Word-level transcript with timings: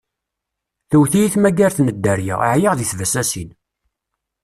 Tewwet-iyi 0.89 1.27
tmagart 1.33 1.77
n 1.81 1.87
dderya, 1.95 2.35
ɛyiɣ 2.53 2.73
di 2.75 2.85
tbasasin. 2.91 3.49